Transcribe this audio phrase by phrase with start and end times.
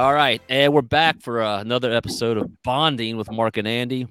[0.00, 4.06] All right, and we're back for uh, another episode of Bonding with Mark and Andy.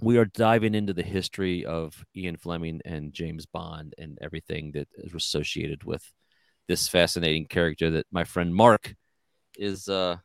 [0.00, 4.88] We are diving into the history of Ian Fleming and James Bond and everything that
[4.96, 6.10] is associated with
[6.68, 8.94] this fascinating character that my friend Mark
[9.58, 10.16] is uh,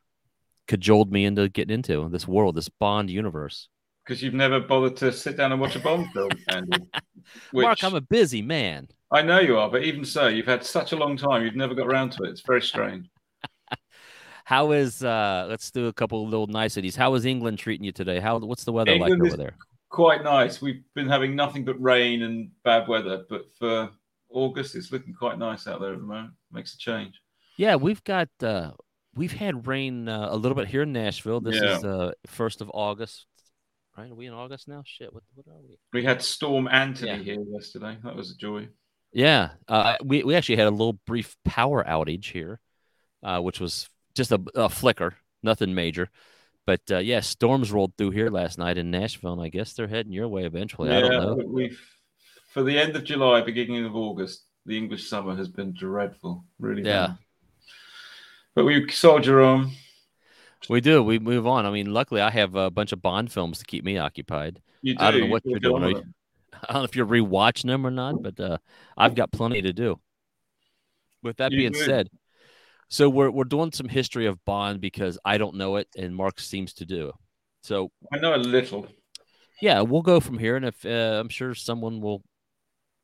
[0.66, 3.68] cajoled me into getting into this world, this Bond universe.
[4.06, 6.78] Because you've never bothered to sit down and watch a Bond film, Andy.
[7.52, 8.88] Which, Mark, I'm a busy man.
[9.12, 11.76] I know you are, but even so, you've had such a long time, you've never
[11.76, 12.30] got around to it.
[12.30, 13.10] It's very strange.
[14.50, 16.96] How is uh let's do a couple little niceties.
[16.96, 18.20] How is England treating you today?
[18.20, 19.56] How what's the weather England like over there?
[19.90, 20.60] Quite nice.
[20.60, 23.92] We've been having nothing but rain and bad weather, but for
[24.32, 26.34] August, it's looking quite nice out there at the moment.
[26.52, 27.22] Makes a change.
[27.58, 28.72] Yeah, we've got uh
[29.14, 31.42] we've had rain uh, a little bit here in Nashville.
[31.42, 31.78] This Yeah.
[31.78, 33.28] is uh first of August.
[33.96, 34.10] Right?
[34.10, 34.82] Are we in August now?
[34.84, 35.78] Shit, what what are we?
[35.94, 37.18] We had Storm Antoni Yeah.
[37.18, 38.00] here yesterday.
[38.04, 38.70] That was a joy.
[39.14, 39.50] Yeah.
[39.68, 42.60] Uh we, we actually had a little brief power outage here,
[43.22, 43.88] uh, which was
[44.20, 46.10] just a, a flicker, nothing major.
[46.66, 49.88] But uh, yeah, storms rolled through here last night in Nashville, and I guess they're
[49.88, 50.92] heading your way eventually.
[50.92, 51.44] I don't know.
[51.48, 51.80] we've
[52.50, 56.44] for the end of July, beginning of August, the English summer has been dreadful.
[56.60, 57.08] Really Yeah.
[57.08, 57.18] bad.
[58.56, 59.72] But we soldier on.
[60.70, 61.02] We do.
[61.02, 61.66] We move on.
[61.66, 64.62] I mean, luckily, I have a bunch of Bond films to keep me occupied.
[64.82, 65.04] You do.
[65.04, 65.84] I don't know what do you're doing.
[65.96, 66.04] You-
[66.68, 68.58] I don't know if you're rewatching them or not, but uh,
[68.98, 70.00] I've got plenty to do.
[71.24, 71.86] With that You being do.
[71.86, 72.10] said,
[72.90, 76.40] so we're we're doing some history of Bond because I don't know it and Mark
[76.40, 77.12] seems to do.
[77.62, 78.88] So I know a little.
[79.62, 82.24] yeah, we'll go from here, and if uh, I'm sure someone will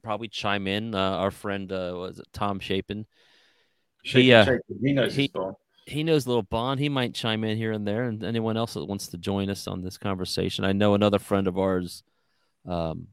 [0.03, 0.93] probably chime in.
[0.95, 3.05] Uh, our friend uh, was it Tom Chapin?
[4.03, 5.31] Shaky, uh, he knows he-
[5.87, 6.79] he knows little Bond.
[6.79, 9.67] He might chime in here and there, and anyone else that wants to join us
[9.67, 10.65] on this conversation.
[10.65, 12.03] I know another friend of ours.
[12.67, 13.07] Um,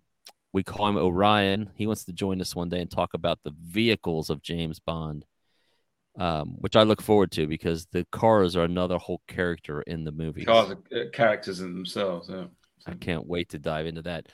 [0.54, 1.70] we call him Orion.
[1.76, 5.24] He wants to join us one day and talk about the vehicles of James Bond,
[6.18, 10.12] um, which I look forward to because the cars are another whole character in the
[10.12, 10.44] movie.
[10.44, 12.28] Cars are uh, characters in themselves.
[12.30, 12.44] Yeah.
[12.86, 14.26] I can't wait to dive into that.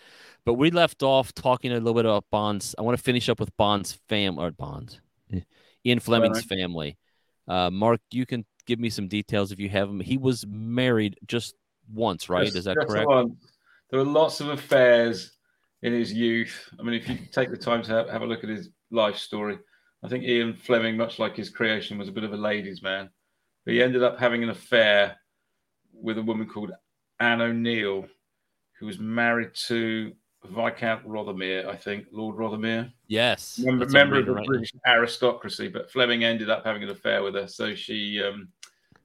[0.44, 2.74] But we left off talking a little bit about Bond's.
[2.78, 5.00] I want to finish up with Bond's fam or Bond's
[5.86, 6.96] Ian Fleming's family.
[7.46, 10.00] Uh, Mark, you can give me some details if you have them.
[10.00, 11.54] He was married just
[11.92, 12.46] once, right?
[12.46, 13.06] Just- Is that correct?
[13.06, 13.36] one.
[13.90, 15.32] There were lots of affairs
[15.82, 16.68] in his youth.
[16.78, 19.16] I mean, if you take the time to have, have a look at his life
[19.16, 19.58] story,
[20.03, 23.10] I think Ian Fleming, much like his creation, was a bit of a ladies' man.
[23.64, 25.16] But he ended up having an affair
[25.92, 26.72] with a woman called
[27.20, 28.06] Anne O'Neill,
[28.78, 30.12] who was married to
[30.44, 32.92] Viscount Rothermere, I think, Lord Rothermere.
[33.08, 33.58] Yes.
[33.58, 34.47] member, that's what I'm member of the right now.
[34.47, 38.48] British aristocracy, but Fleming ended up having an affair with her, so she um,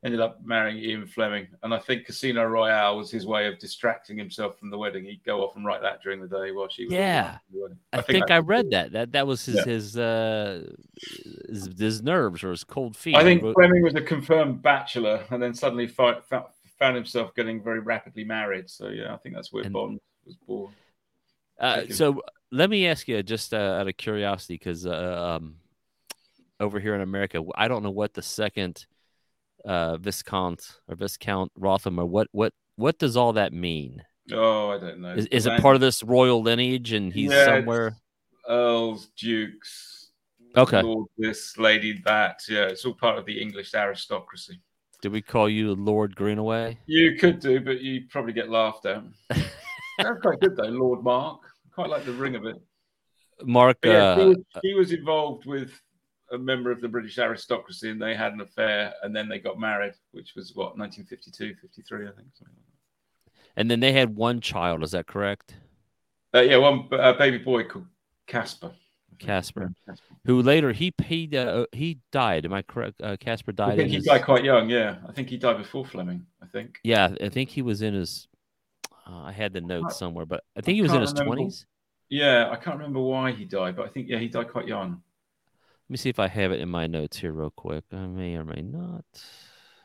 [0.04, 1.48] ended up marrying Ian Fleming.
[1.64, 5.06] And I think Casino Royale was his way of distracting himself from the wedding.
[5.06, 6.94] He'd go off and write that during the day while she was.
[6.94, 7.38] Yeah.
[7.52, 7.78] wedding.
[7.94, 8.92] I, think, I read that.
[8.92, 9.64] That that was his Yeah.
[9.66, 10.70] his uh
[11.48, 13.16] his, his nerves or his cold feet.
[13.16, 16.20] I think Fleming was a confirmed bachelor, and then suddenly fi-
[16.80, 18.70] found himself getting very rapidly married.
[18.70, 20.74] So yeah, I think that's where And- Bond was born.
[21.60, 22.22] Uh, so
[22.52, 25.56] let me ask you just uh, out of curiosity, because uh, um,
[26.60, 28.86] over here in America, I don't know what the second
[29.66, 32.08] uh, Viscount or Viscount Rothermere.
[32.08, 34.04] What what what does all that mean?
[34.32, 35.14] Oh, I don't know.
[35.14, 37.98] Is, is it part of this royal lineage, and he's Yeah, somewhere?
[38.48, 40.04] Earls, dukes,
[40.56, 40.82] Okay.
[40.82, 42.42] Lord this, lady that.
[42.48, 44.62] Yeah, it's all part of the English aristocracy.
[45.02, 46.78] Did we call you Lord Greenaway?
[46.86, 49.04] You could do, but you probably get laughed at.
[49.30, 51.42] That's quite good though, Lord Mark.
[51.74, 52.56] Quite like the ring of it.
[53.44, 55.72] Mark, yeah, he, uh, was, he was involved with
[56.34, 59.60] a member of the British aristocracy, and they had an affair, and then they got
[59.60, 62.28] married, which was what 1952, 53, I think.
[62.34, 62.74] Something like
[63.56, 64.84] and then they had one child.
[64.84, 65.56] Is that correct?
[66.34, 67.86] Uh, yeah, one uh, baby boy called
[68.28, 68.72] Caspar.
[69.20, 69.72] Caspar,
[70.26, 72.46] who later he he uh, he died.
[72.46, 73.02] Am I correct?
[73.02, 73.74] Uh, Caspar died.
[73.74, 74.70] I think he his- died quite young.
[74.70, 76.26] Yeah, I think he died before Fleming.
[76.42, 76.80] I think.
[76.84, 78.28] Yeah, I think he was in his.
[79.08, 81.66] Uh, I had the notes somewhere, but I think he was in his twenties.
[82.10, 85.02] Yeah, I can't remember why he died, but I think yeah, he died quite young.
[85.94, 87.84] Let me see if I have it in my notes here, real quick.
[87.94, 89.06] I may or may not.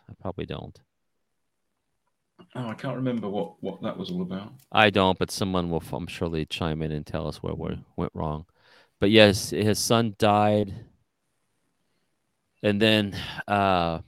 [0.09, 0.81] I probably don't.
[2.55, 4.55] Oh, I can't remember what what that was all about.
[4.73, 8.13] I don't, but someone will, I'm surely chime in and tell us where we went
[8.15, 8.47] wrong.
[9.01, 10.73] But yes, his son died,
[12.63, 13.15] and then
[13.47, 13.99] uh,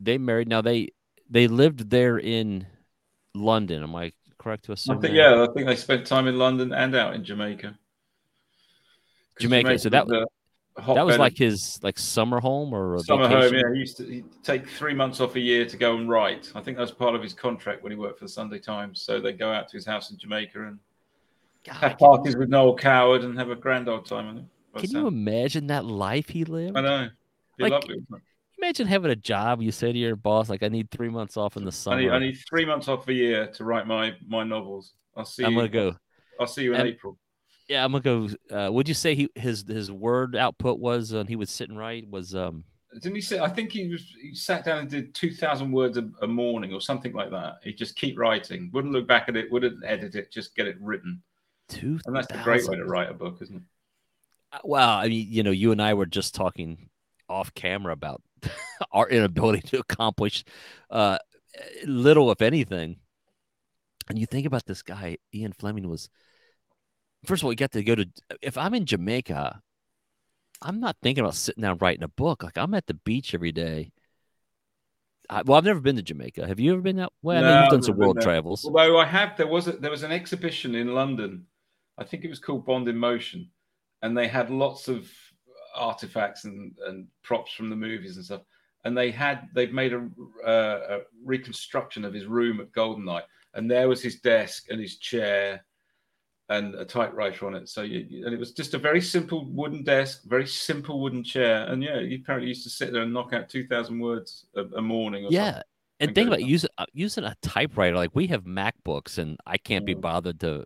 [0.00, 0.48] they married.
[0.48, 0.90] Now they
[1.30, 2.66] they lived there in
[3.34, 3.82] London.
[3.82, 5.12] Am I correct to I think that?
[5.14, 7.78] yeah, I think they spent time in London and out in Jamaica.
[9.34, 10.26] 'Cause Jamaica, so that- was
[10.76, 13.52] a that was hotbed like his like summer home or a summer home.
[13.54, 16.50] Yeah, he used to he'd take three months off a year to go and write.
[16.54, 19.02] I think that was part of his contract when he worked for the Sunday Times.
[19.02, 20.78] So they'd go out to his house in Jamaica and
[21.64, 24.28] God, have parties with Noel Coward and have a grand old time.
[24.28, 24.32] I
[24.80, 24.90] think.
[24.90, 26.76] Can you uh, imagine that life he lived?
[26.76, 27.08] I know.
[27.58, 27.96] Be Like- lovely.
[28.58, 29.60] Imagine having a job?
[29.60, 31.96] You say to your boss, like, I need three months off in the summer.
[31.96, 34.92] I need, I need three months off a year to write my my novels.
[35.16, 35.44] I'll see.
[35.44, 35.58] I'm you.
[35.58, 35.96] gonna go.
[36.38, 37.18] I'll see you in And- April.
[37.68, 38.28] Yeah, I'm gonna go.
[38.50, 42.08] Uh, would you say he his his word output was when he was sitting right
[42.08, 42.64] was um
[42.94, 43.38] Didn't he say?
[43.38, 44.04] I think he was.
[44.20, 47.60] He sat down and did two thousand words a, a morning or something like that.
[47.62, 48.70] He just keep writing.
[48.72, 49.50] Wouldn't look back at it.
[49.50, 50.30] Wouldn't edit it.
[50.30, 51.22] Just get it written.
[51.68, 51.98] two?
[52.04, 53.62] And that's a great way to write a book, isn't it?
[54.52, 56.90] Uh, Well, I mean, you know, you and I were just talking
[57.28, 58.20] off camera about
[58.92, 60.44] our inability to accomplish
[60.90, 61.18] uh,
[61.86, 62.96] little, if anything.
[64.08, 66.10] And you think about this guy, Ian Fleming was.
[67.26, 68.06] First of all, he got to go to.
[68.40, 69.60] If I'm in Jamaica,
[70.60, 72.42] I'm not thinking about sitting down writing a book.
[72.42, 73.92] Like I'm at the beach every day.
[75.30, 76.46] I, well, I've never been to Jamaica.
[76.46, 77.12] Have you ever been out?
[77.22, 78.24] Well, I know No, you've I've done some world there.
[78.24, 78.64] travels.
[78.64, 81.46] Although I have, there was a, there was an exhibition in London.
[81.96, 83.50] I think it was called Bond in Motion,
[84.02, 85.10] and they had lots of
[85.74, 88.42] artifacts and, and props from the movies and stuff.
[88.84, 90.08] And they had they've made a,
[90.44, 93.22] uh, a reconstruction of his room at Golden Goldeneye,
[93.54, 95.64] and there was his desk and his chair
[96.52, 97.68] and a typewriter on it.
[97.68, 101.24] So you, you- and it was just a very simple wooden desk, very simple wooden
[101.24, 104.46] chair, and yeah, he apparently used to sit there and knock out two thousand words
[104.56, 105.24] a, a morning.
[105.26, 105.44] Or Yeah.
[105.44, 105.62] something.
[106.00, 106.46] And Think about it.
[106.46, 107.94] using uh, using a typewriter.
[107.96, 110.00] Like we have MacBooks, and I can't be Mm.
[110.00, 110.64] bothered to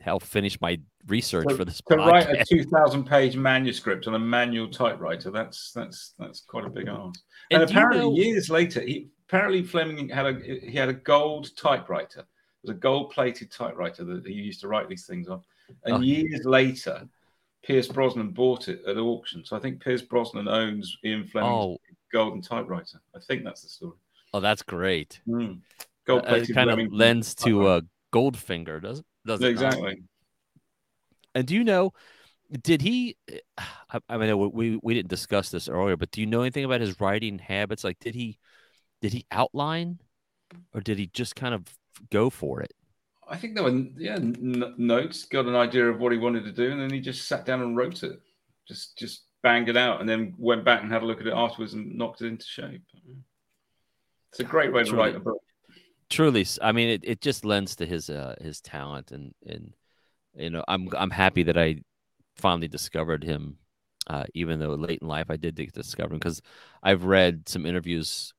[0.00, 4.14] help finish my research So for this to write a two thousand page manuscript on
[4.14, 7.20] a manual typewriter that's that's that's quite a big ask.
[7.50, 10.34] And And, do you apparently, know- years later, he apparently Fleming had a
[10.72, 12.26] he had a gold typewriter.
[12.66, 15.42] It was a gold plated typewriter that he used to write these things on.
[15.84, 16.00] And Oh.
[16.00, 17.08] years later,
[17.62, 19.44] Pierce Brosnan bought it at auction.
[19.44, 21.78] So I think Pierce Brosnan owns Ian Fleming's Oh,
[22.12, 23.00] golden typewriter.
[23.14, 23.96] I think that's the story.
[24.32, 25.20] oh, that's great.
[25.28, 25.60] Mm.
[25.78, 27.80] Uh, Gold it plated kind of lends to uh,
[28.12, 29.06] Goldfinger, does it?
[29.26, 29.44] Does it?
[29.44, 29.50] not?
[29.50, 30.02] exactly.
[31.34, 31.92] And do you know?
[32.62, 33.16] Did he?
[33.58, 36.80] I, I mean, we we didn't discuss this earlier, but do you know anything about
[36.80, 37.84] his writing habits?
[37.84, 38.38] Like, did he
[39.02, 40.00] did he outline,
[40.72, 41.64] or did he just kind of
[42.10, 42.72] go for it?
[43.28, 45.24] I think there were yeah n- notes.
[45.24, 47.60] Got an idea of what he wanted to do, and then he just sat down
[47.62, 48.20] and wrote it.
[48.68, 51.32] Just just banged it out, and then went back and had a look at it
[51.34, 52.82] afterwards and knocked it into shape.
[54.30, 55.02] It's a great way to Truly.
[55.02, 55.38] write a book.
[56.10, 59.74] truly I mean it, it just lends to his uh his talent and and
[60.36, 61.82] you know i'm i'm happy that i
[62.36, 63.56] finally discovered him
[64.08, 66.42] uh even though late in life i did discover him because
[66.82, 68.34] i've read some interviews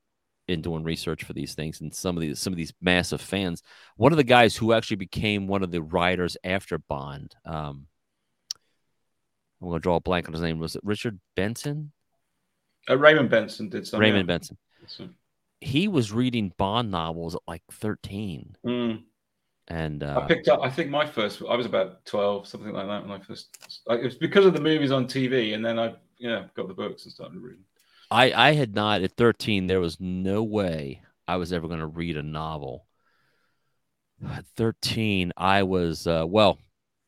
[0.47, 3.61] in doing research for these things and some of these some of these massive fans
[3.97, 7.85] one of the guys who actually became one of the writers after bond um
[9.61, 11.91] i'm gonna draw a blank on his name was it richard benson
[12.89, 14.01] Uh, Raymond Benson did something.
[14.01, 14.57] raymond benson
[14.88, 15.09] So,
[15.59, 19.03] he was reading bond novels at like 13 mm.
[19.67, 20.61] and uh, I picked up.
[20.63, 21.41] I think my first.
[21.49, 23.49] I was about twelve, something like that, when I first.
[23.85, 26.73] Like, it was because of the movies on TV, and then I yeah got the
[26.73, 27.65] books and started reading.
[28.09, 31.88] I I had not at 13 there was no way I was ever going to
[31.88, 32.88] read a novel.
[34.25, 36.57] At 13 I was uh well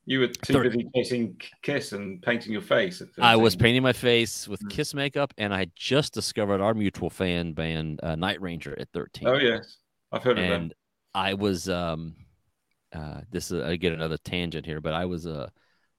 [0.05, 3.01] You were too Thir- busy chasing Kiss and painting your face.
[3.01, 4.69] At I was painting my face with Mm.
[4.69, 9.27] kiss makeup and I just discovered our mutual fan band uh, Night Ranger at 13.
[9.27, 9.77] Oh yes,
[10.11, 10.61] I've heard of them.
[10.61, 10.73] and
[11.15, 12.15] I was um
[12.93, 15.51] uh this is I get another tangent here but I was a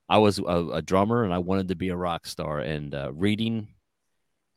[0.08, 0.42] I was a,
[0.74, 3.68] a drummer and I wanted to be a rock star and uh reading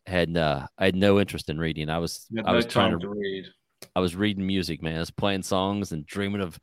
[0.06, 1.90] had uh I had no interest in reading.
[1.90, 3.46] I was I no was trying to to read.
[3.96, 4.96] I was reading music, man.
[4.96, 6.60] I was playing songs and dreaming of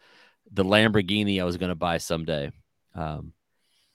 [0.52, 2.50] the Lamborghini I was going to buy someday.
[2.94, 3.32] Um,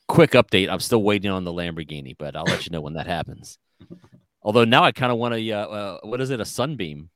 [0.08, 3.08] quick update: I'm still waiting on the Lamborghini, but I'll let you know when that
[3.08, 3.58] happens.
[4.42, 6.40] Although now I kind of want to, uh, uh, what is it?
[6.40, 7.10] A Sunbeam.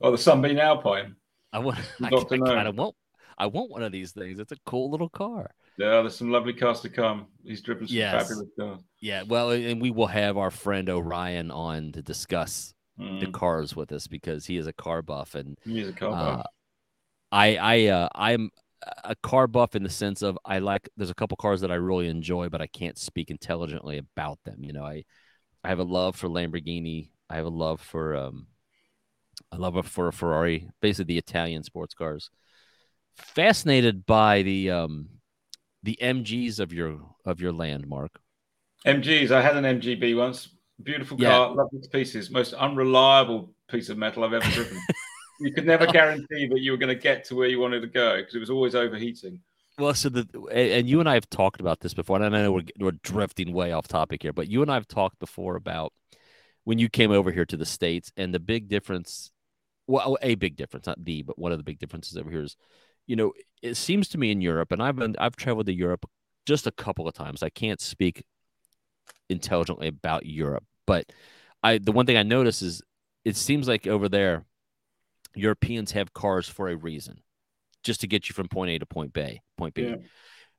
[0.00, 1.16] Oh, the Sunbeam Alpine.
[1.52, 1.78] I want.
[2.02, 2.10] I.
[2.10, 2.24] No.
[2.24, 2.94] kind of want.
[3.36, 4.38] I want one of these things.
[4.38, 5.50] It's a cool little car.
[5.76, 7.26] Yeah, there's some lovely cars to come.
[7.44, 8.10] He's driven some Yes.
[8.10, 8.80] fabulous cars.
[9.00, 9.24] Yeah.
[9.24, 12.74] Well, and we will have our friend Orion on to discuss
[13.20, 16.14] the Mm, cars with us because he is a car buff and he's a car
[16.14, 16.44] Uh, buff.
[17.32, 18.50] I I uh, I'm
[19.04, 21.76] a car buff in the sense of I like there's a couple cars that I
[21.76, 24.64] really enjoy, but I can't speak intelligently about them.
[24.64, 25.04] You know, I
[25.64, 27.10] I have a love for Lamborghini.
[27.30, 28.48] I have a love for um
[29.52, 32.30] I love for a Ferrari, basically the Italian sports cars.
[33.16, 35.08] Fascinated by the um
[35.84, 38.18] the MGs of your of your landmark.
[38.86, 39.30] MGs.
[39.30, 40.48] I had an MGB once.
[40.82, 41.38] Beautiful car, Yeah.
[41.62, 42.30] lovely pieces.
[42.30, 44.78] Most unreliable piece of metal I've ever driven.
[45.40, 47.86] you could never guarantee that you were going to get to where you wanted to
[47.86, 49.40] go because it was always overheating.
[49.78, 52.42] Well, so the and and you and I have talked about this before, and I
[52.42, 55.56] know we're we're drifting way off topic here, but you and I have talked before
[55.56, 55.92] about
[56.64, 59.30] when you came over here to the states and the big difference.
[59.86, 62.56] Well, a big difference, not the, but one of the big differences over here is,
[63.06, 63.32] you know,
[63.62, 66.06] it seems to me in Europe, and I've been I've traveled to Europe
[66.46, 67.42] just a couple of times.
[67.42, 68.24] I can't speak
[69.28, 71.06] intelligently about Europe, but
[71.62, 72.82] I the one thing I notice is
[73.24, 74.44] it seems like over there,
[75.34, 77.22] Europeans have cars for a reason,
[77.82, 79.40] just to get you from point A to point B.
[79.56, 79.82] Point B.
[79.84, 79.96] Yeah.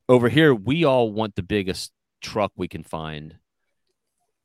[0.07, 3.37] Over here, we all want the biggest truck we can find.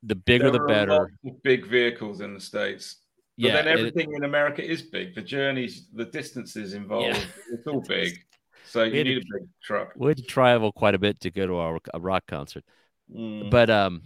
[0.03, 1.11] The bigger, There the better.
[1.43, 2.97] big vehicles in the states.
[3.37, 5.15] But Yeah, then and it- everything in America is big.
[5.15, 7.23] The journeys, the distances involved, Yeah.
[7.53, 8.17] it's all big.
[8.65, 9.93] So you to- need a big truck.
[9.95, 12.63] we had to travel quite a bit to go to our a rock concert.
[13.13, 13.49] Mm.
[13.49, 14.03] But um,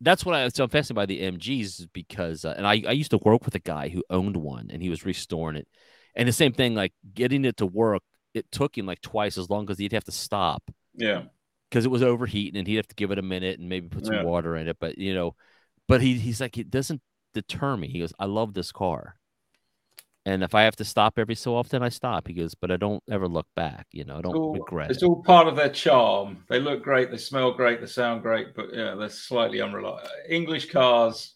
[0.00, 3.10] that's what I so I'm fascinated by the MGs because uh, and I I used
[3.10, 5.68] to work with a guy who owned one and he was restoring it,
[6.16, 8.02] and the same thing like getting it to work.
[8.34, 10.62] It took him like twice as long because he'd have to stop
[10.94, 11.22] yeah,
[11.70, 14.06] because it was overheating and he'd have to give it a minute and maybe put
[14.06, 14.22] some Yeah.
[14.24, 14.76] water in it.
[14.80, 15.34] But you know,
[15.88, 17.00] but he he's like it doesn't
[17.40, 17.88] deter me.
[17.88, 19.16] He goes, I love this car,
[20.26, 22.28] and if I have to stop every so often, I stop.
[22.28, 23.86] He goes, but I don't ever look back.
[23.92, 25.06] You know, I don't it's all, regret it's it.
[25.06, 26.44] all part of their charm.
[26.48, 30.08] They look great, they smell great, they sound great, but yeah, they're slightly unreliable.
[30.28, 31.34] English cars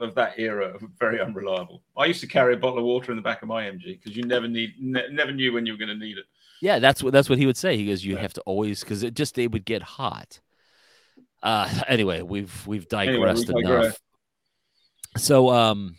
[0.00, 1.82] of that era are very unreliable.
[1.96, 4.16] I used to carry a bottle of water in the back of my MG because
[4.16, 6.24] you never need, ne- never knew when you were going to need it.
[6.60, 7.76] Yeah, that's what that's what he would say.
[7.76, 8.22] He goes, you Yeah.
[8.22, 10.40] have to always because it just they would get hot.
[11.42, 13.98] Uh, anyway, we've we've Anyway, we digressed digress.
[15.16, 15.96] So um,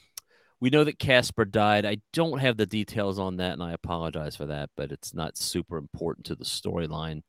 [0.60, 1.86] we know that Caspar died.
[1.86, 5.38] I don't have the details on that, and I apologize for that, but it's not
[5.38, 7.22] super important to the storyline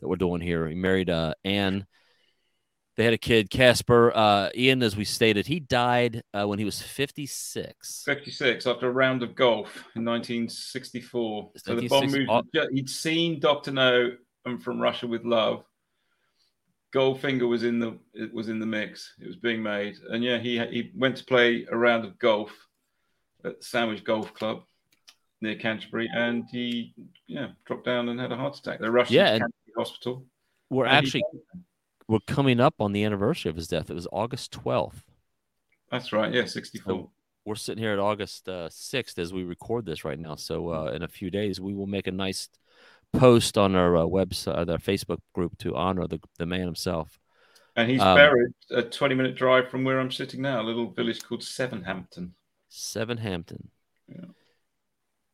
[0.00, 0.68] that we're doing here.
[0.68, 1.86] He married uh, Anne.
[2.96, 4.12] They had a kid, Caspar.
[4.14, 8.02] Uh, Ian, as we stated, he died uh, when he was 56.
[8.04, 11.50] 56 after a round of golf in 1964.
[11.56, 12.68] So the 56 Bond movie, oh.
[12.72, 14.12] he'd seen Doctor No
[14.44, 15.64] and From Russia with Love.
[16.94, 19.14] Goldfinger was in the it was in the mix.
[19.20, 22.52] It was being made, and yeah, he he went to play a round of golf
[23.44, 24.62] at Sandwich Golf Club
[25.40, 26.94] near Canterbury, and he
[27.26, 28.78] yeah dropped down and had a heart attack.
[28.78, 30.26] They rushed Yeah, him to Canterbury Hospital.
[30.70, 31.24] We're actually
[32.06, 33.90] we're coming up on the anniversary of his death.
[33.90, 35.02] It was August 12th.
[35.90, 36.92] that's right, yeah, 64.
[36.92, 37.10] So
[37.44, 40.36] we're sitting here at August uh, 6th as we record this right now.
[40.36, 42.48] So uh, in a few days, we will make a nice
[43.14, 47.18] post on our uh, website, our Facebook group to honor the, the man himself.
[47.76, 50.90] And he's Um, buried a 20 minute drive from where I'm sitting now, a little
[50.90, 52.32] village called Sevenhampton.
[52.68, 53.70] Seven Hampton.
[54.08, 54.26] Yeah.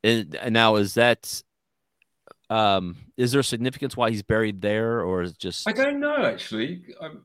[0.02, 1.42] And, and now is that
[2.48, 6.24] um is there significance why he's buried there or is it just I don't know
[6.24, 6.82] actually.
[7.00, 7.24] I'm,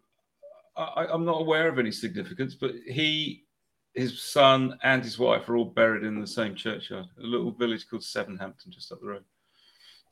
[0.78, 3.46] I, I'm not aware of any significance, but he,
[3.94, 7.88] his son, and his wife are all buried in the same churchyard, a little village
[7.90, 9.24] called Sevenhampton, just up the road,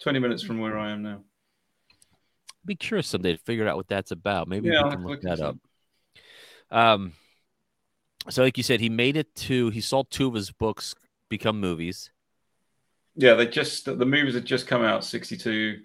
[0.03, 1.23] 20 minutes from where I am now.
[2.65, 4.47] be curious someday to figure out what that's about.
[4.47, 5.57] Maybe Yeah, I'll we can to look that up.
[6.71, 7.13] Um,
[8.29, 9.69] so like you said, he made it to.
[9.69, 10.95] He saw two of his books
[11.29, 12.11] become movies.
[13.15, 15.81] Yeah, they just the movies had just come out, 62.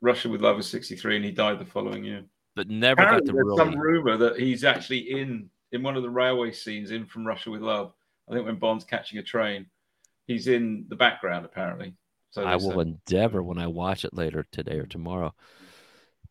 [0.00, 2.24] Russia with Love was 63, and he died the following year.
[2.56, 3.56] but never got Apparently, to there's really.
[3.56, 7.50] some rumor that he's actually in in one of the railway scenes in From Russia
[7.50, 7.92] with Love.
[8.28, 9.66] I think when Bond's catching a train,
[10.26, 11.94] he's in the background apparently.
[12.34, 15.34] So I will endeavor when I watch it later today or tomorrow.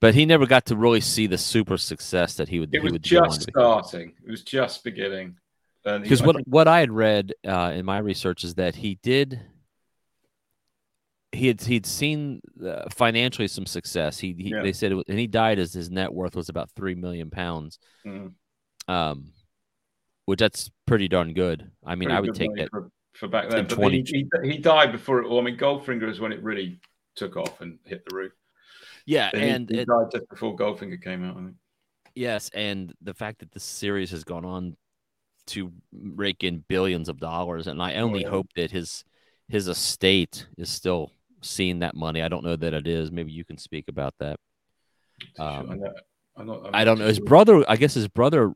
[0.01, 2.74] But he never got to really see the super success that he would.
[2.75, 4.12] It he was would just starting.
[4.25, 5.38] It was just beginning.
[5.86, 9.39] Because what think- what I had read uh, in my research is that he did.
[11.31, 14.19] He had he'd seen uh, financially some success.
[14.19, 14.62] He, he Yeah.
[14.62, 17.29] they said, it was, and he died as his net worth was about three million
[17.29, 17.79] pounds.
[18.05, 18.33] Mm,
[18.89, 19.31] Um,
[20.25, 21.72] which that's pretty darn good.
[21.86, 22.69] I mean, pretty I would take that.
[22.72, 23.67] for, for back then.
[23.67, 25.29] But 20 he, he, he died before it.
[25.29, 26.79] Well, I mean, Goldfinger is when it really
[27.15, 28.34] took off and hit the roof.
[29.05, 31.38] Yeah, and he, it, died just before Goldfinger came out.
[31.38, 31.55] I think.
[32.15, 34.77] yes, and the fact that the series has gone on
[35.48, 38.29] to rake in billions of dollars, and I only yeah.
[38.29, 39.03] hope that his
[39.50, 42.22] his estate is still seeing that money.
[42.22, 43.12] I don't know that it is.
[43.12, 44.39] Maybe you can speak about that.
[45.38, 45.96] Um, I'm not,
[46.38, 47.08] I'm not, I don't know.
[47.08, 48.53] His brother, I guess his brother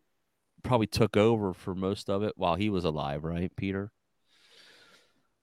[0.63, 3.91] probably took over for most of it while he was alive, right, Peter?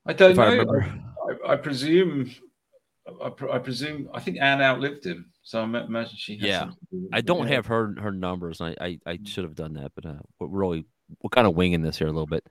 [0.07, 0.43] I don't If know.
[0.43, 0.95] I I, remember.
[1.47, 2.31] I, presume.
[3.23, 4.09] I, I presume.
[4.13, 6.37] I think Anne outlived him, so I imagine she.
[6.39, 6.71] Has Yeah.
[6.91, 8.61] do I don't have her her numbers.
[8.61, 10.85] and I, I I should have done that, but uh, we're really
[11.23, 12.47] we're kind of winging this here a little bit.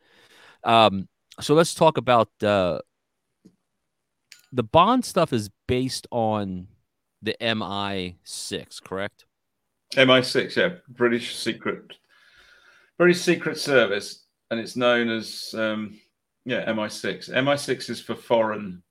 [0.63, 1.07] Um,
[1.39, 2.79] so let's talk about uh,
[4.51, 6.67] the Bond stuff is based on
[7.21, 9.25] the MI6, correct?
[9.95, 11.93] MI6, yeah, British secret,
[12.97, 15.99] British secret service, and it's known as um,
[16.45, 17.29] yeah MI6.
[17.29, 18.83] MI6 is for foreign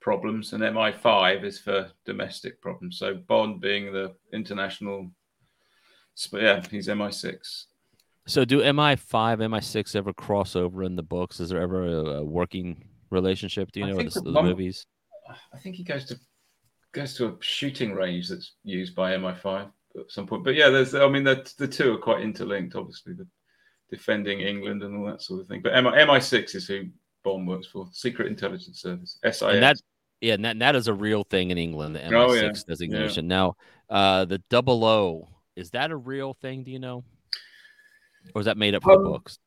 [0.00, 2.98] problems, and MI5 is for domestic problems.
[2.98, 5.10] So Bond being the international,
[6.16, 7.64] sp- yeah, he's MI6.
[8.26, 11.40] So do MI5, MI6 ever cross over in the books?
[11.40, 13.72] Is there ever a, a working relationship?
[13.72, 14.86] Do you I know the, the movies?
[15.52, 16.18] I think he goes to
[16.92, 20.44] goes to a shooting range that's used by MI5 at some point.
[20.44, 22.74] But yeah, there's I mean the the two are quite interlinked.
[22.74, 23.26] Obviously, the
[23.90, 25.60] defending England and all that sort of thing.
[25.62, 26.84] But MI, MI6 is who
[27.24, 29.42] Bond works for, Secret Intelligence Service, SIS.
[29.42, 29.76] And that,
[30.20, 32.52] yeah, and that, that is a real thing in England, the MI6 Oh, yeah.
[32.66, 33.26] designation.
[33.28, 33.56] Now,
[33.88, 36.62] uh, the double O, is that a real thing?
[36.64, 37.04] Do you know?
[38.34, 39.38] Or is that made up for the Um, books?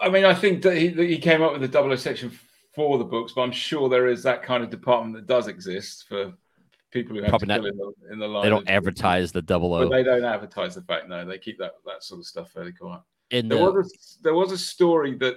[0.00, 2.30] I mean, I think that he, that he came up with the double O section
[2.74, 6.06] for the books, but I'm sure there is that kind of department that does exist
[6.08, 6.32] for
[6.90, 8.44] people who have Probably to not- kill in the, in the line.
[8.44, 9.88] They don't advertise the double But O.
[9.90, 11.08] they don't advertise the fact.
[11.08, 13.00] No, they keep that, that sort of stuff fairly quiet.
[13.32, 15.36] In There the, was a, there was a story that,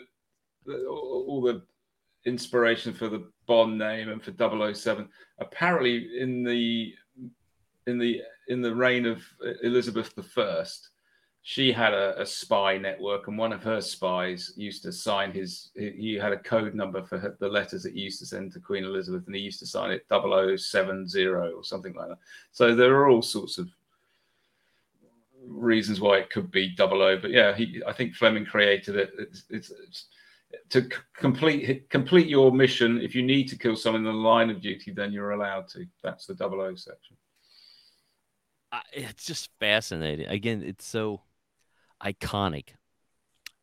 [0.66, 1.64] that all all the
[2.26, 4.34] inspiration for the Bond name and for
[4.74, 5.08] 007
[5.40, 6.94] apparently in the
[7.88, 9.24] in the in the reign of
[9.64, 10.64] Elizabeth I,
[11.48, 15.70] she had a, a spy network, and one of her spies used to sign his.
[15.76, 18.52] He, he had a code number for her, the letters that he used to send
[18.54, 22.18] to Queen Elizabeth, and he used to sign it 0070 or something like that.
[22.52, 23.70] So there are all sorts of
[25.48, 27.18] reasons why it could be double O.
[27.18, 29.12] But yeah, he, I think Fleming created it.
[29.18, 30.08] It's, it's, it's
[30.70, 33.02] to c- complete complete your mission.
[33.02, 35.86] If you need to kill someone in the line of duty, then you're allowed to.
[36.04, 37.18] That's the double O section.
[38.72, 40.28] I- it's just fascinating.
[40.28, 41.22] Again, it's so
[42.04, 42.70] iconic,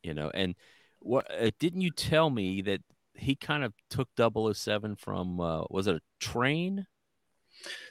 [0.02, 0.30] you know.
[0.32, 0.54] And
[1.00, 2.80] what uh, didn't you tell me that
[3.14, 6.86] he kind of took 007 from uh, was it a train?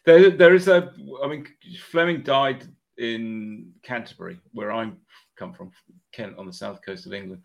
[0.05, 0.91] There, there is a.
[1.23, 1.45] I mean,
[1.91, 2.67] Fleming died
[3.01, 4.97] in Canterbury, where I'm
[5.35, 5.71] come from,
[6.13, 7.41] Kent, on the south coast of England.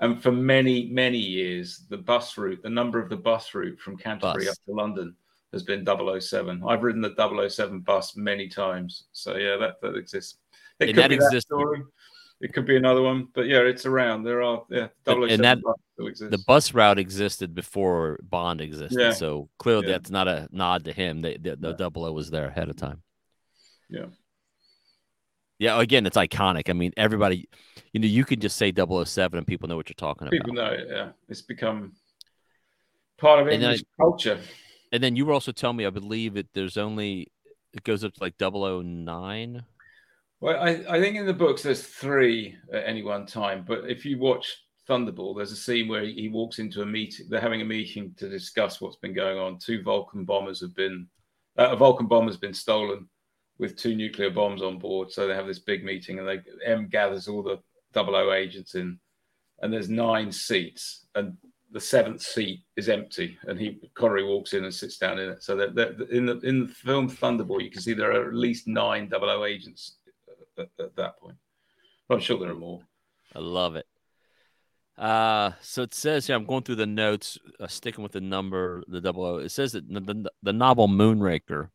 [0.00, 3.96] And for many, many years, the bus route, the number of the bus route from
[3.96, 4.50] Canterbury Bus.
[4.52, 5.16] up to London
[5.52, 6.62] has been 007.
[6.68, 9.04] I've ridden the 007 bus many times.
[9.12, 10.38] So yeah, that, that exists.
[10.78, 11.82] It And could that be exists- that story.
[12.40, 14.22] It could be another one, but yeah, it's around.
[14.22, 16.36] There are yeah, And- 007 and that- bus still exists.
[16.36, 19.10] The bus route existed before Bond existed, Yeah.
[19.12, 19.92] so clearly Yeah.
[19.94, 21.22] that's not a nod to him.
[21.22, 23.02] The, the, the double O was there ahead of time.
[23.90, 24.06] Yeah.
[25.58, 26.70] Yeah, again, it's iconic.
[26.70, 27.48] I mean, everybody,
[27.92, 30.76] you know, you can just say 007 and people know what you're talking People about.
[30.76, 30.96] People know.
[30.96, 31.94] Yeah, it's become
[33.18, 34.40] part of And English culture.
[34.92, 37.32] And then you were also telling me, I believe that there's only
[37.72, 39.64] it goes up to like 009.
[40.40, 44.04] Well, I, I think in the books there's three at any one time, but if
[44.04, 44.56] you watch
[44.88, 47.26] Thunderball, there's a scene where he walks into a meeting.
[47.28, 49.58] They're having a meeting to discuss what's been going on.
[49.58, 51.08] Two Vulcan bombers have been,
[51.58, 53.08] uh, a Vulcan bomber has been stolen
[53.58, 55.10] with two nuclear bombs on board.
[55.10, 57.58] So they have this big meeting, and they M gathers all the
[57.94, 58.98] 00 agents in,
[59.60, 61.36] and there's nine seats, and
[61.70, 65.42] the seventh seat is empty, and he Connery walks in and sits down in it.
[65.42, 68.66] So that in the in the film Thunderball, you can see there are at least
[68.66, 69.96] nine 00 agents
[70.58, 71.36] at, at that point.
[72.10, 72.80] I'm sure there are more.
[73.34, 73.86] I love it.
[74.96, 78.82] Uh, so it says here, I'm going through the notes, uh, sticking with the number,
[78.88, 79.36] the double O.
[79.36, 81.70] It says that the, the, the novel Moonraker,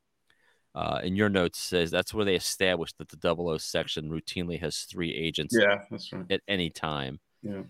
[0.76, 4.60] uh, in your notes says that's where they established that the double O section routinely
[4.60, 6.26] has three agents Yeah, that's right.
[6.32, 7.20] at any time.
[7.44, 7.64] Yeah.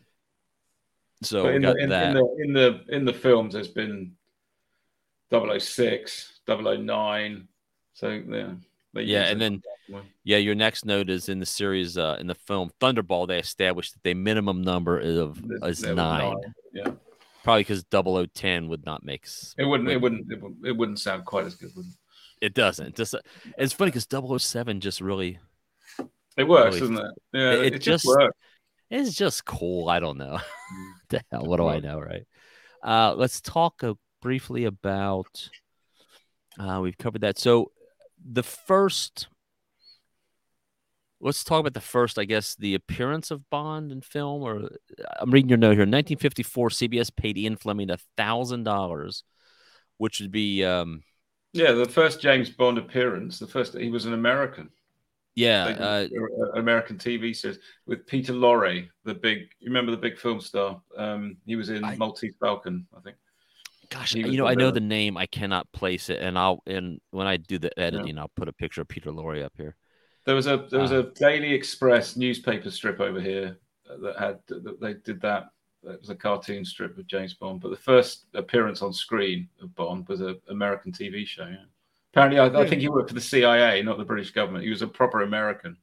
[1.21, 4.13] So in, got the, in, in the in the in the films, there's been
[5.31, 7.47] 006, 009.
[7.93, 8.51] So yeah,
[8.93, 9.61] Yeah, and then
[10.23, 13.93] yeah, your next note is in the series, uh, in the film Thunderball, they established
[13.93, 16.35] that the minimum number is of is was nine.
[16.73, 16.91] Yeah,
[17.43, 19.27] Probably because 0010 would not make.
[19.57, 19.89] it wouldn't.
[19.89, 20.31] It would- wouldn't.
[20.31, 21.71] It wouldn't, it wouldn't sound quite as good.
[21.75, 21.85] Would
[22.43, 22.53] it?
[22.53, 22.95] Doesn't.
[22.95, 23.15] Just
[23.57, 24.07] it's funny because
[24.43, 25.39] 007 just really
[26.37, 27.11] It works, Really- doesn't it?
[27.33, 28.37] Yeah, it- it, it just, just- works.
[28.89, 29.89] It's just cool.
[29.89, 30.39] I don't know.
[31.09, 32.25] the hell, what do I know, right?
[32.83, 35.49] Uh, let's talk uh, briefly about.
[36.59, 37.39] Uh, we've covered that.
[37.39, 37.71] So,
[38.23, 39.27] the first.
[41.19, 44.43] Let's talk about the first, I guess, the appearance of Bond in film.
[44.43, 44.69] Or
[45.19, 45.87] I'm reading your note here.
[45.87, 49.23] 1954, CBS paid Ian Fleming a thousand dollars,
[49.97, 51.01] which would be, um,
[51.53, 53.39] Yeah, the first James Bond appearance.
[53.39, 54.69] The first he was an American.
[55.35, 56.07] yeah, uh,
[56.55, 59.39] American TV series with Peter Lorre, the big.
[59.59, 60.81] You remember the big film star?
[60.97, 63.17] Um, he was in I- Maltese Falcon, I think.
[63.89, 65.15] gosh, you know, I know the name.
[65.17, 68.53] I cannot place it, and I'll and when I do the editing, I'll put a
[68.53, 69.75] picture of Peter Lorre up here.
[70.25, 70.99] There was a there was Ah.
[70.99, 73.57] a Daily Express newspaper strip over here
[74.01, 75.49] that had that they did that.
[75.85, 79.73] It was a cartoon strip of James Bond, but the first appearance on screen of
[79.75, 81.45] Bond was an American TV show.
[81.45, 81.65] Yeah.
[82.13, 84.63] Apparently, I, I think he worked for the CIA, not the British government.
[84.63, 85.75] He was a proper American.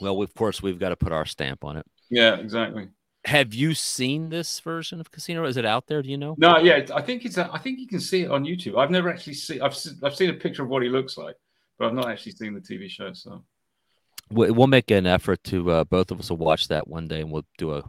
[0.00, 1.86] Well, of course, we've got to put our stamp on it.
[2.08, 2.88] Yeah, exactly.
[3.26, 5.44] Have you seen this version of Casino?
[5.44, 6.02] Is it out there?
[6.02, 6.34] Do you know?
[6.38, 7.38] No, yeah, I think it's.
[7.38, 8.78] I think you can see it on YouTube.
[8.78, 9.62] I've never actually seen.
[9.62, 11.36] I've I've seen a picture of what he looks like,
[11.78, 13.12] but I've not actually seen the TV show.
[13.14, 13.42] So
[14.30, 17.22] We- We'll make an effort to uh, both of us will watch that one day,
[17.22, 17.82] and we'll do a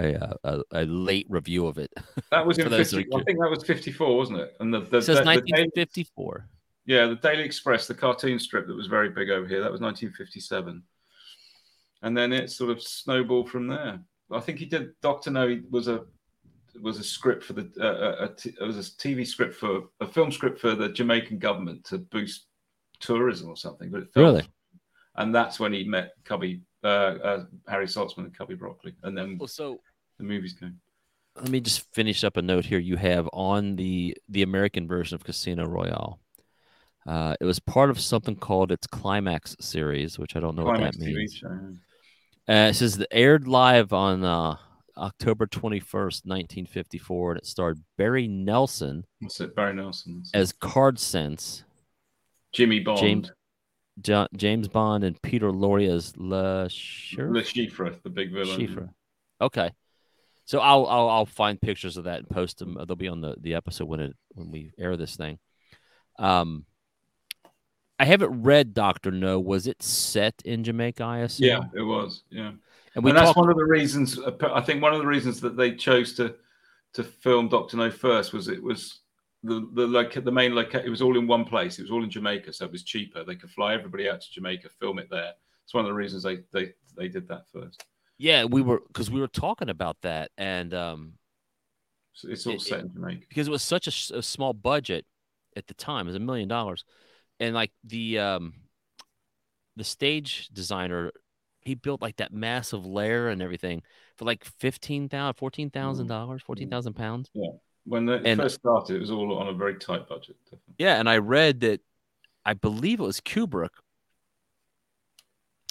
[0.00, 1.92] a uh, a, a late review of it.
[2.30, 2.68] that was in.
[2.68, 4.56] 50, that I think that was fifty-four, wasn't it?
[4.60, 6.48] And the, the, It says the- the Daily- 1954.
[6.86, 9.80] Yeah, the Daily Express, the cartoon strip that was very big over here, that was
[9.80, 10.82] 1957.
[12.02, 14.00] and then it sort of snowballed from there.
[14.32, 14.90] I think he did.
[15.02, 16.04] Doctor No was a
[16.80, 19.82] was a script for the uh, a, a t- it was a TV script for
[20.00, 22.46] a film script for the Jamaican government to boost
[23.00, 23.90] tourism or something.
[23.90, 24.42] But it fell Really?
[24.42, 24.50] through.
[25.16, 29.36] and that's when he met Cubby uh, uh, Harry Saltzman and Cubby Broccoli, and then
[29.38, 29.80] Well, so
[30.20, 30.78] the movies came.
[31.36, 32.78] let me just finish up a note here.
[32.78, 36.20] You have on the the American version of Casino Royale.
[37.06, 40.98] Uh, it was part of something called its Climax series, which I don't know Climax
[40.98, 41.42] what that means.
[42.48, 44.56] Uh, it says it aired live on uh,
[44.98, 49.54] October 21st, 1954, and it starred Barry Nelson What's it?
[49.56, 51.64] Barry Nelson, as Card Sense,
[52.52, 53.30] Jimmy Bond, James-
[54.02, 57.32] Jo- James Bond, and Peter Lorre as Le Sheriff?
[57.34, 58.58] Le Chiffre, the big villain.
[58.58, 58.88] Schieffer.
[59.40, 59.70] Okay.
[60.50, 62.74] So I'll, I'll I'll find pictures of that and post them.
[62.74, 65.38] They'll be on the, the episode when it when we air this thing.
[66.18, 66.64] Um,
[68.00, 69.38] I haven't read Doctor No.
[69.38, 71.04] Was it set in Jamaica?
[71.04, 71.46] I assume.
[71.46, 72.24] Yeah, it was.
[72.30, 72.50] Yeah.
[72.96, 73.36] and we and that's talked.
[73.36, 74.18] one of the reasons.
[74.42, 76.34] I think one of the reasons that they chose to
[76.94, 79.02] to film Doctor No first was it was
[79.44, 81.78] the the like the main like it was all in one place.
[81.78, 83.22] It was all in Jamaica, so it was cheaper.
[83.22, 85.30] They could fly everybody out to Jamaica, film it there.
[85.62, 87.84] It's one of the reasons they they they did that first.
[88.20, 91.14] Yeah, we were because we were talking about that, and um,
[92.12, 93.24] So it's all It- set in Jamaica.
[93.30, 95.06] because it was such a small budget
[95.56, 96.84] at the time, it was a million dollars,
[97.40, 98.52] and like the um,
[99.76, 101.12] the stage designer,
[101.62, 103.82] he built like that massive lair and everything
[104.18, 107.30] for like fifteen thousand, fourteen thousand dollars, fourteen thousand pounds.
[107.32, 107.52] Yeah,
[107.84, 110.36] when it And- first started, it was all on a very tight budget.
[110.44, 110.74] Definitely.
[110.76, 111.80] Yeah, and I read that
[112.44, 113.70] I believe it was Kubrick.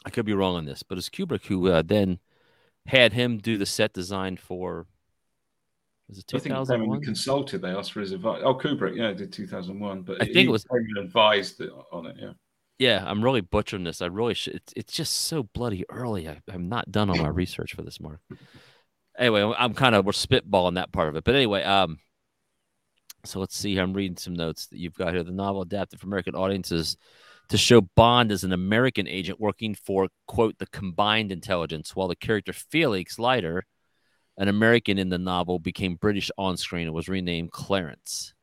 [0.04, 2.18] I could be wrong on this, but it's Kubrick who uh, then
[2.90, 4.88] had him do the set design for.
[6.08, 6.62] Was it 2001?
[6.76, 8.42] I think when consulted, they asked for his advice.
[8.44, 10.66] Oh, Kubrick, yeah, did 2001, but I think it was-
[10.98, 12.16] advised on it.
[12.20, 12.32] Yeah,
[12.80, 14.02] Yeah, I'm really butchering this.
[14.02, 14.56] I really should.
[14.56, 16.28] It's, it's just so bloody early.
[16.28, 18.20] I, I'm not done on my research for this, Mark.
[19.20, 22.00] Anyway, I'm- I'm kind of we're spitballing that part of it, but anyway, um,
[23.24, 23.78] so let's see.
[23.78, 25.24] I'm reading some notes that you've got here.
[25.24, 26.98] The novel adapted for American audiences
[27.50, 32.16] to show Bond as an American agent working for quote the combined intelligence, while the
[32.16, 33.66] character Felix Leiter,
[34.38, 38.34] an American in the novel, became British on screen and was renamed Clarence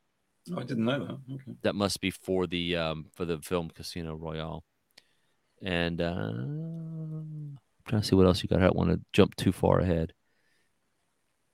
[0.53, 1.33] oh, I didn't know that.
[1.33, 1.51] Okay.
[1.63, 4.63] that must be for the um for the film Casino Royale.
[5.61, 8.59] And uh I'm trying to see what else you got.
[8.59, 10.13] I don't want to jump too far ahead.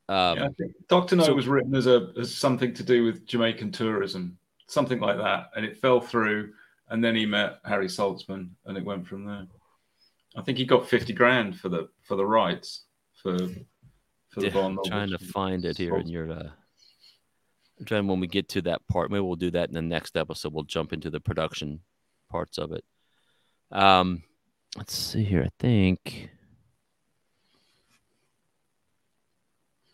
[0.09, 3.03] Um yeah, I think Doctor No so- was written as a as something to do
[3.03, 4.37] with Jamaican tourism,
[4.67, 6.53] something like that, and it fell through.
[6.89, 9.48] And then he met Harry Saltzman, and it went from there.
[10.36, 12.86] I think he got fifty grand for the for the rights
[13.22, 13.38] for
[14.30, 14.80] for the yeah, Bond.
[14.86, 16.50] I'm trying to find it here in your uh
[17.80, 19.12] I'm trying when we get to that part.
[19.12, 20.54] Maybe we'll do that in the next episode.
[20.54, 21.82] We'll jump into the production
[22.30, 22.84] parts of it.
[23.72, 24.24] Um
[24.76, 25.43] let's see here.
[25.43, 26.30] I think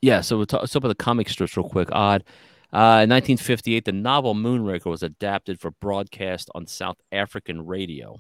[0.02, 1.90] Yeah, so we'll talk some of the comic strips real quick.
[1.92, 2.24] Odd.
[2.72, 8.20] Uh, in 1958, the novel Moonraker was adapted for broadcast on South African radio.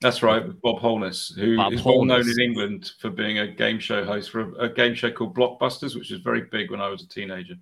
[0.00, 3.78] That's right, Bob Holness, who is Bob well known in England for being a game
[3.78, 6.88] show host for a, a game show called Blockbusters, which was very big when I
[6.88, 7.54] was a teenager.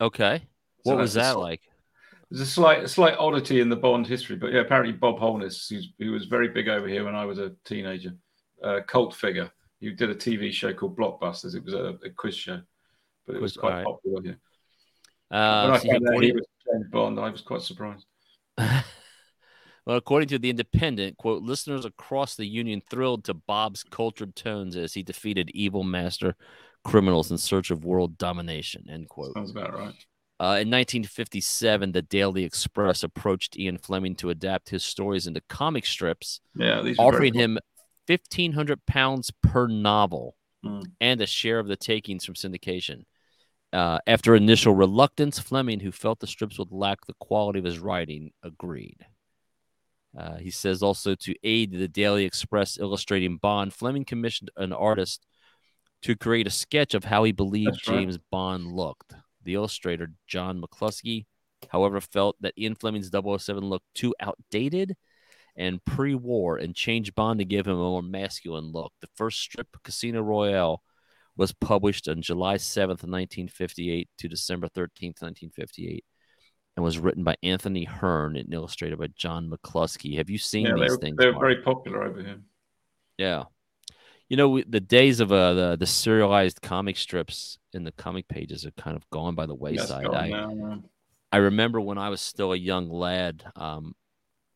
[0.00, 0.42] Okay.
[0.84, 1.60] So What was that's a that like?
[2.30, 5.68] There's a slight, a slight oddity in the Bond history, but yeah, apparently Bob Holness,
[5.68, 8.12] who's, who was very big over here when I was a teenager,
[8.62, 9.50] uh, cult figure.
[9.80, 11.54] He did a TV show called Blockbusters.
[11.56, 12.60] It was a, a quiz show,
[13.26, 13.84] but it was quite alright.
[13.84, 14.38] popular here.
[15.30, 18.06] Uh, when I see, he according- was James Bond, I was quite surprised.
[18.58, 24.76] well, according to the Independent, quote, listeners across the union thrilled to Bob's cultured tones
[24.76, 26.36] as he defeated evil master
[26.84, 29.34] criminals in search of world domination, end quote.
[29.34, 29.94] Sounds about right.
[30.38, 35.84] Uh, in 1957, the Daily Express approached Ian Fleming to adapt his stories into comic
[35.84, 37.58] strips, Yeah, these were very offering him
[38.06, 40.80] 1,500 pounds per novel Hmm.
[41.00, 43.04] and a share of the takings from syndication.
[43.72, 47.78] Uh, after initial reluctance, Fleming, who felt the strips would lack the quality of his
[47.78, 49.06] writing, agreed.
[50.18, 55.24] Uh, he says also to aid the Daily Express illustrating Bond, Fleming commissioned an artist
[56.02, 57.98] to create a sketch of how he believed That's right.
[57.98, 59.14] James Bond looked.
[59.44, 61.26] The illustrator, John McLusky,
[61.68, 64.96] however, felt that Ian Fleming's 007 looked too outdated
[65.56, 68.92] and pre war and changed Bond to give him a more masculine look.
[69.00, 70.82] The first strip, Casino Royale,
[71.36, 76.04] was published on July 7th, 1958 to December 13th, 1958,
[76.76, 80.16] and was written by Anthony Hern and illustrated by John McLusky.
[80.18, 81.16] Have you seen Yeah, these they were, things?
[81.18, 81.42] they were Mark?
[81.42, 82.40] very popular over here.
[83.18, 83.44] Yeah.
[84.28, 88.28] You know, we- the days of uh, the the serialized comic strips in the comic
[88.28, 90.06] pages are kind of gone by the wayside.
[90.06, 90.82] I, now.
[91.32, 93.94] I remember when I was still a young lad, um,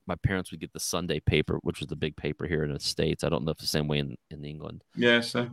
[0.06, 2.80] my parents would get the Sunday paper, which was the big paper here in the
[2.80, 3.24] states.
[3.24, 4.84] I don't know if the same way in, in England.
[4.94, 5.48] Yeah, so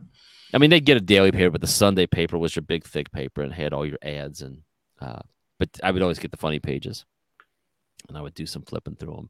[0.54, 3.12] I mean, they'd get a daily paper, but the Sunday paper was your big thick
[3.12, 4.64] paper and had all your ads and.
[5.00, 5.22] Uh,
[5.58, 7.06] but I would always get the funny pages,
[8.08, 9.30] and I would do some flipping through them.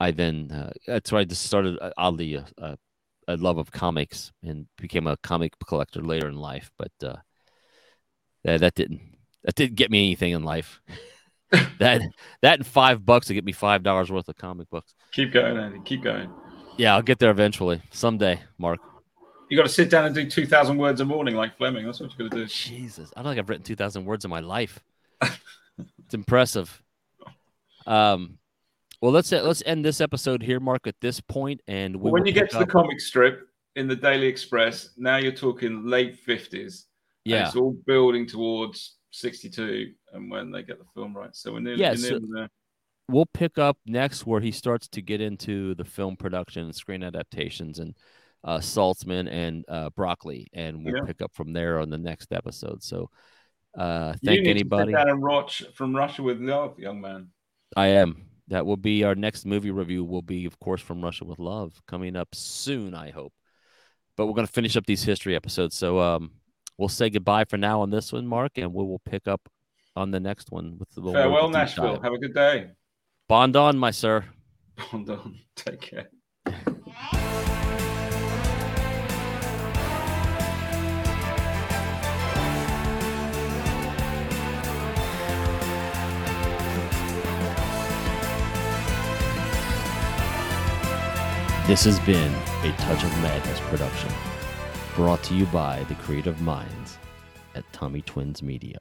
[0.00, 2.78] I then uh, that's where I just started uh, oddly a, a,
[3.28, 6.70] a, love of comics and became a comic collector later in life.
[6.78, 7.16] But uh,
[8.42, 9.02] that that didn't
[9.44, 10.80] that didn't get me anything in life.
[11.78, 12.02] that
[12.42, 14.94] that and five bucks to get me five dollars worth of comic books.
[15.12, 15.80] Keep going, Andy.
[15.84, 16.30] Keep going.
[16.76, 18.80] Yeah, I'll get there eventually someday, Mark.
[19.48, 21.84] You got to sit down and do two thousand words a morning like Fleming.
[21.86, 22.46] That's what you got to do.
[22.46, 24.80] Jesus, I don't think I've written two thousand words in my life.
[25.20, 26.82] it's impressive.
[27.86, 28.38] Um,
[29.00, 30.86] well, let's let's end this episode here, Mark.
[30.86, 32.66] At this point, and we when you get to up...
[32.66, 36.86] the comic strip in the Daily Express, now you're talking late fifties.
[37.24, 41.60] Yeah, it's all building towards sixty-two, and when they get the film right, so we're
[41.60, 42.48] nearly, yeah, we're nearly so there.
[43.08, 47.02] We'll pick up next where he starts to get into the film production and screen
[47.02, 47.94] adaptations and
[48.42, 51.04] uh, Saltzman and uh, Broccoli, and we'll yeah.
[51.04, 52.82] pick up from there on the next episode.
[52.82, 53.10] So
[53.76, 54.92] uh, thank anybody.
[54.92, 57.28] To sit watch from Russia with Love, young man.
[57.76, 58.26] I am.
[58.48, 60.04] That will be our next movie review.
[60.04, 62.94] Will be, of course, from Russia with Love coming up soon.
[62.94, 63.32] I hope.
[64.16, 65.76] But we're going to finish up these history episodes.
[65.76, 66.30] So um,
[66.78, 69.40] we'll say goodbye for now on this one, Mark, and we will pick up
[69.96, 72.00] on the next one with the farewell, Nashville.
[72.00, 72.70] Have a good day.
[73.28, 74.24] Bond on, my sir.
[74.90, 75.38] Bond on.
[75.56, 76.08] Take care.
[91.66, 92.30] This has been
[92.62, 94.10] a Touch of Madness production,
[94.94, 96.98] brought to you by the creative minds
[97.54, 98.76] at Tummy Twins Media.